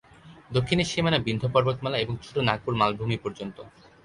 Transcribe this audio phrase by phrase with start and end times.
[0.51, 3.57] দক্ষিণের সীমানা বিন্ধ্য পর্বতমালা এবং ছোট নাগপুর মালভূমি পর্যন্ত।